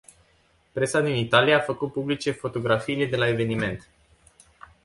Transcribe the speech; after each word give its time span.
Presa 0.73 0.99
din 1.01 1.15
Italia 1.15 1.57
a 1.57 1.61
făcut 1.61 1.93
publice 1.93 2.31
fotografiile 2.31 3.05
de 3.05 3.15
la 3.15 3.27
eveniment. 3.27 3.87